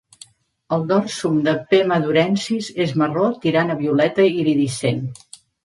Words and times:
El 0.77 0.85
dorsum 0.91 1.35
de 1.47 1.53
"P. 1.73 1.83
madurensis" 1.91 2.71
és 2.87 2.95
marró 3.03 3.29
tirant 3.47 3.77
a 3.77 3.79
violeta 3.85 4.29
iridescent. 4.41 5.09